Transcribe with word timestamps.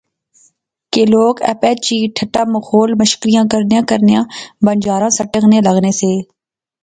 کہ 0.93 1.01
لوک 1.11 1.35
آپے 1.51 1.71
چی 1.85 1.97
ٹھٹھا 2.15 2.43
مخول 2.53 2.89
مشکریاں 3.01 3.43
کرنیاں 3.51 3.81
کرنیاں 3.89 4.23
بنجاراں 4.65 5.09
سٹنے 5.17 5.59
لغنے 5.67 5.91
سے 5.99 6.11